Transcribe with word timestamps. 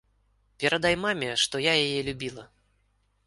Перадай 0.63 0.95
маме, 1.03 1.29
што 1.43 1.55
я 1.65 1.73
яе 1.85 2.01
любіла. 2.09 2.47